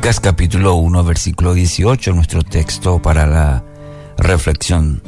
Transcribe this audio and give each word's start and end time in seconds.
Lucas 0.00 0.18
capítulo 0.18 0.76
1, 0.76 1.04
versículo 1.04 1.52
18, 1.52 2.14
nuestro 2.14 2.42
texto 2.42 3.02
para 3.02 3.26
la 3.26 3.62
reflexión. 4.16 5.02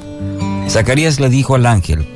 Zacarías 0.69 1.19
le 1.19 1.31
dijo 1.31 1.55
al 1.55 1.65
ángel, 1.65 2.07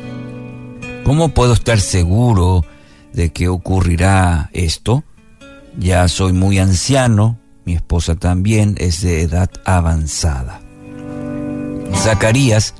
¿cómo 1.02 1.30
puedo 1.30 1.54
estar 1.54 1.80
seguro 1.80 2.66
de 3.14 3.32
que 3.32 3.48
ocurrirá 3.48 4.50
esto? 4.52 5.04
Ya 5.78 6.06
soy 6.08 6.34
muy 6.34 6.58
anciano, 6.58 7.38
mi 7.64 7.76
esposa 7.76 8.14
también 8.14 8.74
es 8.76 9.00
de 9.00 9.22
edad 9.22 9.48
avanzada. 9.64 10.60
Zacarías 11.94 12.74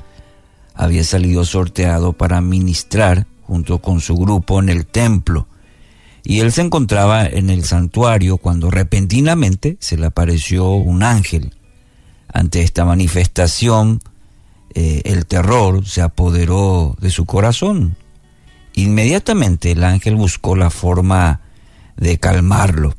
había 0.74 1.04
salido 1.04 1.46
sorteado 1.46 2.12
para 2.12 2.42
ministrar 2.42 3.26
junto 3.44 3.78
con 3.78 4.02
su 4.02 4.14
grupo 4.14 4.60
en 4.60 4.68
el 4.68 4.84
templo 4.84 5.48
y 6.29 6.40
él 6.40 6.50
se 6.50 6.61
encontraba 6.61 7.24
en 7.24 7.50
el 7.50 7.62
santuario 7.62 8.38
cuando 8.38 8.68
repentinamente 8.68 9.77
se 9.78 9.96
le 9.96 10.06
apareció 10.06 10.70
un 10.70 11.05
ángel. 11.05 11.55
Ante 12.33 12.62
esta 12.62 12.84
manifestación, 12.84 14.02
eh, 14.74 15.02
el 15.05 15.27
terror 15.27 15.86
se 15.86 16.02
apoderó 16.02 16.97
de 17.00 17.10
su 17.10 17.27
corazón. 17.27 17.97
Inmediatamente 18.74 19.70
el 19.70 19.84
ángel 19.84 20.16
buscó 20.16 20.56
la 20.56 20.70
forma 20.70 21.42
de 21.97 22.19
calmarlo. 22.19 22.97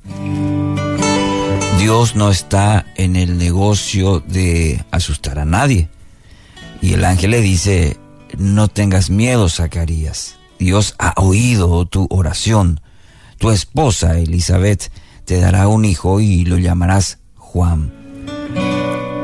Dios 1.79 2.15
no 2.15 2.31
está 2.31 2.85
en 2.95 3.17
el 3.17 3.37
negocio 3.37 4.21
de 4.21 4.85
asustar 4.89 5.37
a 5.37 5.43
nadie. 5.43 5.89
Y 6.81 6.93
el 6.93 7.03
ángel 7.03 7.31
le 7.31 7.41
dice, 7.41 7.97
no 8.37 8.69
tengas 8.69 9.09
miedo, 9.09 9.49
Zacarías. 9.49 10.37
Dios 10.59 10.95
ha 10.97 11.13
oído 11.17 11.85
tu 11.85 12.07
oración 12.09 12.79
tu 13.37 13.51
esposa 13.51 14.17
Elizabeth 14.17 14.91
te 15.25 15.39
dará 15.39 15.67
un 15.67 15.85
hijo 15.85 16.19
y 16.19 16.45
lo 16.45 16.57
llamarás 16.57 17.19
Juan. 17.35 17.91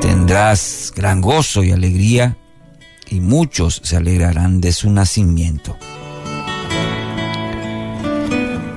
Tendrás 0.02 0.92
gran 0.96 1.22
gozo 1.22 1.64
y 1.64 1.72
alegría 1.72 2.38
y 3.10 3.22
muchos 3.22 3.82
se 3.84 3.98
alegrarán 3.98 4.60
de 4.60 4.74
su 4.74 4.90
nacimiento. 4.90 5.78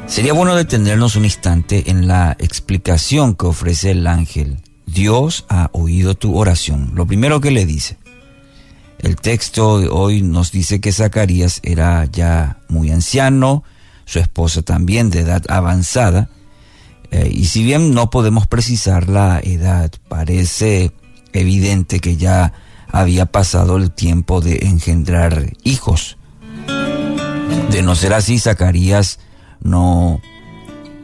Sería 0.07 0.33
bueno 0.33 0.55
detenernos 0.55 1.17
un 1.17 1.25
instante 1.25 1.91
en 1.91 2.07
la 2.07 2.37
explicación 2.39 3.35
que 3.35 3.47
ofrece 3.47 3.91
el 3.91 4.07
ángel. 4.07 4.59
Dios 4.87 5.45
ha 5.49 5.69
oído 5.73 6.15
tu 6.15 6.37
oración. 6.37 6.93
Lo 6.95 7.07
primero 7.07 7.41
que 7.41 7.51
le 7.51 7.67
dice. 7.67 7.99
El 8.99 9.17
texto 9.17 9.81
de 9.81 9.89
hoy 9.89 10.23
nos 10.23 10.53
dice 10.53 10.81
que 10.81 10.93
Zacarías 10.93 11.61
era 11.63 12.05
ya 12.07 12.59
muy 12.69 12.91
anciano, 12.91 13.65
su 14.07 14.21
esposa 14.21 14.63
también 14.63 15.11
de 15.11 15.21
edad 15.21 15.43
avanzada. 15.51 16.31
Eh, 17.11 17.31
y 17.33 17.45
si 17.47 17.63
bien 17.63 17.93
no 17.93 18.09
podemos 18.09 18.47
precisar 18.47 19.11
la 19.11 19.41
edad, 19.41 19.93
parece 20.09 20.93
evidente 21.33 22.01
que 22.01 22.17
ya 22.17 22.55
había 22.91 23.27
pasado 23.27 23.77
el 23.77 23.91
tiempo 23.91 24.41
de 24.41 24.67
engendrar 24.67 25.53
hijos. 25.65 26.17
De 27.71 27.83
no 27.83 27.95
ser 27.95 28.15
así, 28.15 28.39
Zacarías 28.39 29.19
no 29.61 30.21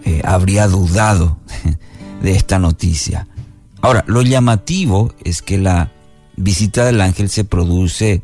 eh, 0.04 0.22
habría 0.24 0.68
dudado 0.68 1.38
de 2.22 2.32
esta 2.32 2.58
noticia. 2.58 3.26
Ahora, 3.80 4.04
lo 4.06 4.22
llamativo 4.22 5.12
es 5.24 5.42
que 5.42 5.58
la 5.58 5.90
visita 6.36 6.84
del 6.84 7.00
ángel 7.00 7.28
se 7.28 7.44
produce 7.44 8.22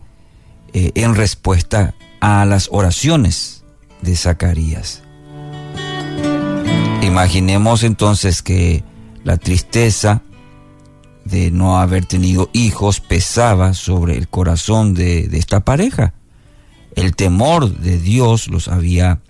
eh, 0.72 0.92
en 0.94 1.16
respuesta 1.16 1.94
a 2.20 2.44
las 2.44 2.68
oraciones 2.70 3.57
de 4.02 4.16
Zacarías. 4.16 5.02
Imaginemos 7.02 7.84
entonces 7.84 8.42
que 8.42 8.84
la 9.24 9.36
tristeza 9.36 10.22
de 11.24 11.50
no 11.50 11.78
haber 11.78 12.06
tenido 12.06 12.48
hijos 12.52 13.00
pesaba 13.00 13.74
sobre 13.74 14.16
el 14.16 14.28
corazón 14.28 14.94
de, 14.94 15.28
esta 15.32 15.60
pareja. 15.60 16.14
El 16.96 17.14
temor 17.14 17.68
de 17.78 17.98
Dios 17.98 18.48
los 18.48 18.68
había 18.68 19.20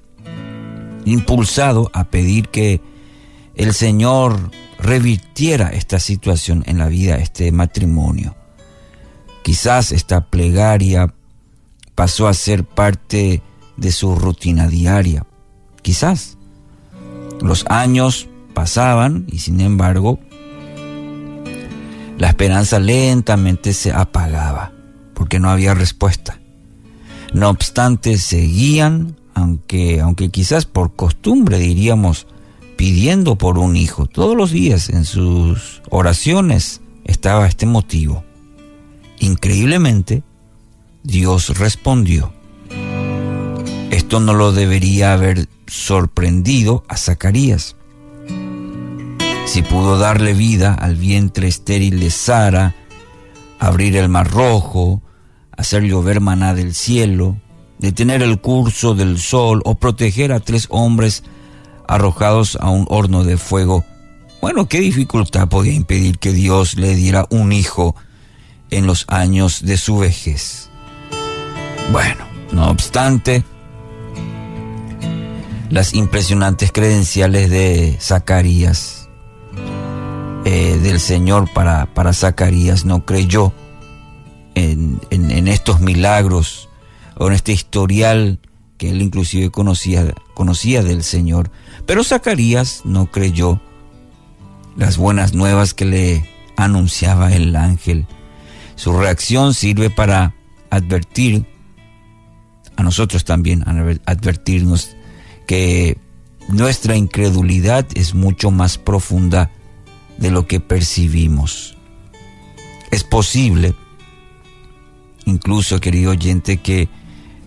impulsado 1.04 1.90
a 1.92 2.04
pedir 2.04 2.48
que 2.48 2.80
el 3.54 3.74
Señor 3.74 4.50
revirtiera 4.78 5.70
esta 5.70 5.98
situación 5.98 6.62
en 6.66 6.78
la 6.78 6.88
vida, 6.88 7.16
este 7.18 7.50
matrimonio. 7.50 8.36
Quizás 9.42 9.92
esta 9.92 10.26
plegaria 10.26 11.12
pasó 11.94 12.28
a 12.28 12.34
ser 12.34 12.64
parte 12.64 13.42
de 13.78 13.92
su 13.92 14.14
rutina 14.14 14.68
diaria. 14.68 15.24
Quizás 15.80 16.36
los 17.40 17.64
años 17.68 18.28
pasaban 18.52 19.24
y 19.28 19.38
sin 19.38 19.60
embargo 19.60 20.18
la 22.18 22.28
esperanza 22.28 22.80
lentamente 22.80 23.72
se 23.72 23.92
apagaba 23.92 24.72
porque 25.14 25.38
no 25.38 25.48
había 25.50 25.74
respuesta. 25.74 26.40
No 27.32 27.50
obstante, 27.50 28.18
seguían, 28.18 29.16
aunque, 29.34 30.00
aunque 30.00 30.30
quizás 30.30 30.64
por 30.64 30.94
costumbre 30.96 31.58
diríamos, 31.58 32.26
pidiendo 32.76 33.36
por 33.36 33.58
un 33.58 33.76
hijo. 33.76 34.06
Todos 34.06 34.36
los 34.36 34.50
días 34.50 34.88
en 34.88 35.04
sus 35.04 35.82
oraciones 35.90 36.80
estaba 37.04 37.46
este 37.46 37.66
motivo. 37.66 38.24
Increíblemente, 39.18 40.22
Dios 41.02 41.58
respondió. 41.58 42.32
Esto 43.90 44.20
no 44.20 44.34
lo 44.34 44.52
debería 44.52 45.12
haber 45.12 45.48
sorprendido 45.66 46.84
a 46.88 46.96
Zacarías. 46.96 47.76
Si 49.46 49.62
pudo 49.62 49.98
darle 49.98 50.34
vida 50.34 50.74
al 50.74 50.96
vientre 50.96 51.48
estéril 51.48 52.00
de 52.00 52.10
Sara, 52.10 52.74
abrir 53.58 53.96
el 53.96 54.08
mar 54.08 54.30
rojo, 54.30 55.02
hacer 55.56 55.84
llover 55.84 56.20
maná 56.20 56.54
del 56.54 56.74
cielo, 56.74 57.36
detener 57.78 58.22
el 58.22 58.40
curso 58.40 58.94
del 58.94 59.18
sol 59.18 59.62
o 59.64 59.74
proteger 59.76 60.32
a 60.32 60.40
tres 60.40 60.66
hombres 60.70 61.24
arrojados 61.86 62.58
a 62.60 62.68
un 62.68 62.86
horno 62.90 63.24
de 63.24 63.38
fuego, 63.38 63.84
bueno, 64.40 64.68
¿qué 64.68 64.80
dificultad 64.80 65.48
podía 65.48 65.72
impedir 65.72 66.18
que 66.18 66.32
Dios 66.32 66.76
le 66.76 66.94
diera 66.94 67.26
un 67.30 67.52
hijo 67.52 67.96
en 68.70 68.86
los 68.86 69.04
años 69.08 69.64
de 69.64 69.76
su 69.76 69.98
vejez? 69.98 70.68
Bueno, 71.90 72.24
no 72.52 72.70
obstante, 72.70 73.42
las 75.70 75.94
impresionantes 75.94 76.72
credenciales 76.72 77.50
de 77.50 77.96
Zacarías, 78.00 79.08
eh, 80.44 80.78
del 80.82 81.00
Señor 81.00 81.52
para, 81.52 81.86
para 81.94 82.12
Zacarías, 82.12 82.84
no 82.84 83.04
creyó 83.04 83.52
en, 84.54 85.00
en, 85.10 85.46
estos 85.46 85.80
milagros 85.80 86.68
o 87.16 87.28
en 87.28 87.34
este 87.34 87.52
historial 87.52 88.40
que 88.76 88.90
él 88.90 89.02
inclusive 89.02 89.50
conocía, 89.50 90.14
conocía 90.34 90.82
del 90.82 91.02
Señor. 91.02 91.50
Pero 91.86 92.02
Zacarías 92.02 92.82
no 92.84 93.06
creyó 93.06 93.60
las 94.76 94.96
buenas 94.96 95.34
nuevas 95.34 95.74
que 95.74 95.84
le 95.84 96.28
anunciaba 96.56 97.32
el 97.32 97.54
ángel. 97.56 98.06
Su 98.74 98.98
reacción 98.98 99.54
sirve 99.54 99.90
para 99.90 100.34
advertir 100.70 101.46
a 102.76 102.82
nosotros 102.82 103.24
también, 103.24 103.64
advertirnos 104.06 104.96
que 105.48 105.96
nuestra 106.48 106.94
incredulidad 106.94 107.86
es 107.94 108.14
mucho 108.14 108.50
más 108.50 108.76
profunda 108.76 109.50
de 110.18 110.30
lo 110.30 110.46
que 110.46 110.60
percibimos. 110.60 111.76
Es 112.90 113.02
posible, 113.02 113.74
incluso 115.24 115.80
querido 115.80 116.10
oyente, 116.10 116.58
que 116.58 116.90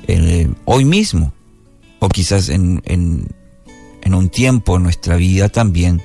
eh, 0.08 0.52
hoy 0.66 0.84
mismo, 0.84 1.32
o 2.00 2.10
quizás 2.10 2.50
en, 2.50 2.82
en 2.86 4.14
un 4.16 4.30
tiempo 4.30 4.78
en 4.78 4.84
nuestra 4.84 5.16
vida 5.16 5.50
también, 5.50 6.02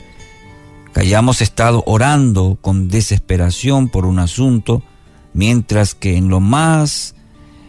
que 0.93 1.01
hayamos 1.01 1.41
estado 1.41 1.83
orando 1.87 2.59
con 2.61 2.89
desesperación 2.89 3.89
por 3.89 4.05
un 4.05 4.19
asunto, 4.19 4.83
mientras 5.33 5.95
que 5.95 6.19
en 6.19 6.29
lo 6.29 6.41
más 6.41 7.15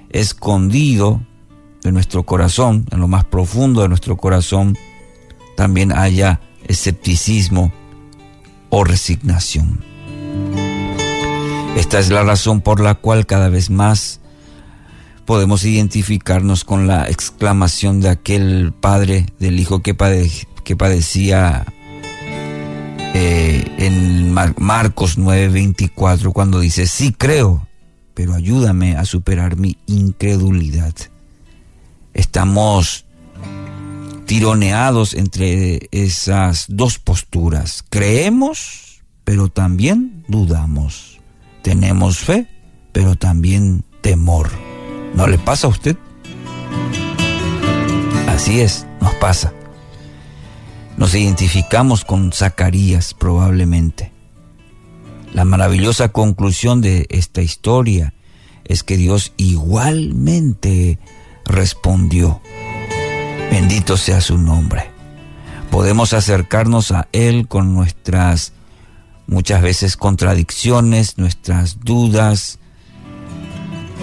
escondido 0.10 1.22
de 1.88 1.94
nuestro 1.94 2.24
corazón, 2.24 2.86
en 2.92 3.00
lo 3.00 3.08
más 3.08 3.24
profundo 3.24 3.82
de 3.82 3.88
nuestro 3.88 4.18
corazón, 4.18 4.78
también 5.56 5.94
haya 5.94 6.42
escepticismo 6.68 7.72
o 8.70 8.84
resignación. 8.84 9.80
Esta 11.78 12.00
es 12.00 12.10
la 12.10 12.24
razón 12.24 12.60
por 12.60 12.82
la 12.82 12.96
cual 12.96 13.26
cada 13.26 13.48
vez 13.48 13.70
más 13.70 14.20
podemos 15.26 15.64
identificarnos 15.64 16.66
con 16.66 16.88
la 16.88 17.10
exclamación 17.10 18.02
de 18.02 18.10
aquel 18.10 18.74
padre 18.74 19.26
del 19.40 19.58
hijo 19.58 19.82
que, 19.82 19.96
que 20.64 20.76
padecía 20.76 21.66
eh, 23.14 23.66
en 23.78 24.34
Marcos 24.34 25.18
9:24 25.18 26.34
cuando 26.34 26.60
dice, 26.60 26.86
sí 26.86 27.14
creo, 27.18 27.66
pero 28.14 28.34
ayúdame 28.34 28.98
a 28.98 29.06
superar 29.06 29.56
mi 29.56 29.78
incredulidad 29.86 30.94
estamos 32.18 33.06
tironeados 34.26 35.14
entre 35.14 35.88
esas 35.92 36.66
dos 36.68 37.00
posturas. 37.00 37.84
Creemos, 37.90 39.02
pero 39.24 39.48
también 39.48 40.26
dudamos. 40.28 41.20
Tenemos 41.62 42.18
fe, 42.20 42.48
pero 42.92 43.16
también 43.16 43.86
temor. 44.02 44.50
¿No 45.16 45.28
le 45.28 45.38
pasa 45.38 45.68
a 45.68 45.70
usted? 45.70 45.96
Así 48.28 48.60
es, 48.60 48.86
nos 49.00 49.14
pasa. 49.16 49.54
Nos 50.98 51.16
identificamos 51.16 52.04
con 52.04 52.34
Zacarías 52.34 53.14
probablemente. 53.14 54.12
La 55.34 55.46
maravillosa 55.46 56.10
conclusión 56.10 56.82
de 56.82 57.06
esta 57.10 57.42
historia 57.42 58.14
es 58.66 58.84
que 58.84 58.98
Dios 58.98 59.34
igualmente 59.38 61.00
respondió. 61.48 62.42
Bendito 63.52 63.98
sea 63.98 64.22
su 64.22 64.38
nombre. 64.38 64.92
Podemos 65.72 66.14
acercarnos 66.14 66.92
a 66.92 67.08
Él 67.12 67.48
con 67.48 67.74
nuestras 67.74 68.54
muchas 69.28 69.62
veces 69.62 69.98
contradicciones, 69.98 71.18
nuestras 71.18 71.80
dudas, 71.82 72.60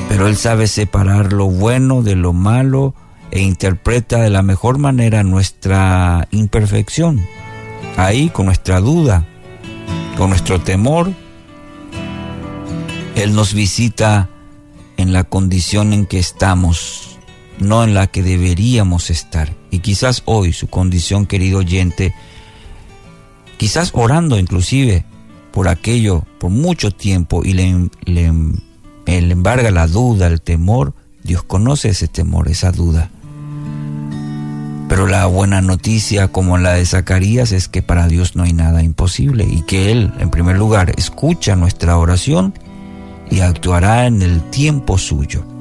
pero 0.08 0.26
Él 0.26 0.37
sabe 0.37 0.67
separar 0.67 1.32
lo 1.32 1.46
bueno 1.46 2.02
de 2.02 2.14
lo 2.14 2.32
malo 2.32 2.94
e 3.31 3.41
interpreta 3.41 4.20
de 4.20 4.31
la 4.31 4.43
mejor 4.43 4.79
manera 4.79 5.25
nuestra 5.25 6.29
imperfección. 6.31 7.25
Ahí, 7.97 8.29
con 8.29 8.47
nuestra 8.47 8.81
duda, 8.81 9.26
con 10.17 10.31
nuestro 10.31 10.61
temor, 10.61 11.12
Él 13.17 13.35
nos 13.35 13.55
visita 13.55 14.29
en 14.97 15.12
la 15.12 15.25
condición 15.25 15.93
en 15.93 16.06
que 16.06 16.19
estamos, 16.19 17.03
no 17.58 17.84
en 17.84 17.94
la 17.94 18.06
que 18.06 18.22
deberíamos 18.22 19.10
estar. 19.10 19.54
Y 19.70 19.80
quizás 19.80 20.22
hoy 20.24 20.52
su 20.52 20.68
condición, 20.68 21.26
querido 21.26 21.58
oyente, 21.58 22.14
quizás 23.56 23.90
orando 23.94 24.38
inclusive 24.38 25.04
por 25.52 25.68
aquello 25.68 26.24
por 26.38 26.50
mucho 26.50 26.90
tiempo 26.90 27.42
y 27.44 27.52
le, 27.52 27.88
le, 28.04 28.32
le 29.06 29.32
embarga 29.32 29.70
la 29.70 29.86
duda, 29.86 30.26
el 30.26 30.40
temor, 30.40 30.94
Dios 31.22 31.42
conoce 31.44 31.90
ese 31.90 32.08
temor, 32.08 32.48
esa 32.48 32.72
duda. 32.72 33.10
Pero 34.88 35.06
la 35.06 35.26
buena 35.26 35.60
noticia, 35.60 36.28
como 36.28 36.58
la 36.58 36.74
de 36.74 36.84
Zacarías, 36.84 37.52
es 37.52 37.68
que 37.68 37.82
para 37.82 38.06
Dios 38.06 38.36
no 38.36 38.42
hay 38.42 38.52
nada 38.52 38.82
imposible 38.82 39.46
y 39.48 39.62
que 39.62 39.90
Él, 39.90 40.12
en 40.18 40.30
primer 40.30 40.58
lugar, 40.58 40.92
escucha 40.98 41.56
nuestra 41.56 41.96
oración 41.96 42.52
y 43.30 43.40
actuará 43.40 44.06
en 44.06 44.22
el 44.22 44.42
tiempo 44.50 44.98
suyo. 44.98 45.53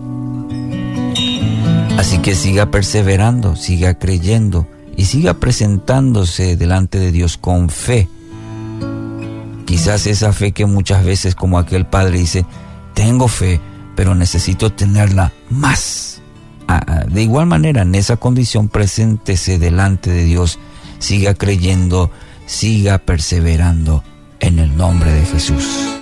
Así 2.14 2.22
que 2.22 2.36
siga 2.36 2.70
perseverando, 2.70 3.56
siga 3.56 3.98
creyendo 3.98 4.68
y 4.96 5.06
siga 5.06 5.34
presentándose 5.34 6.56
delante 6.58 7.00
de 7.00 7.12
Dios 7.12 7.38
con 7.38 7.70
fe. 7.70 8.08
Quizás 9.66 10.06
esa 10.06 10.32
fe 10.32 10.52
que 10.52 10.68
muchas 10.68 11.04
veces 11.04 11.34
como 11.34 11.58
aquel 11.58 11.88
padre 11.88 12.20
dice, 12.20 12.46
tengo 12.94 13.28
fe, 13.28 13.60
pero 13.96 14.14
necesito 14.14 14.72
tenerla 14.72 15.34
más. 15.50 16.22
Ah, 16.68 16.84
ah, 16.86 17.06
de 17.10 17.24
igual 17.24 17.48
manera, 17.48 17.82
en 17.82 17.96
esa 17.96 18.16
condición, 18.18 18.70
preséntese 18.70 19.58
delante 19.58 20.12
de 20.12 20.26
Dios, 20.26 20.60
siga 21.00 21.34
creyendo, 21.34 22.12
siga 22.46 23.00
perseverando 23.00 24.04
en 24.40 24.60
el 24.60 24.78
nombre 24.78 25.12
de 25.12 25.26
Jesús. 25.26 25.94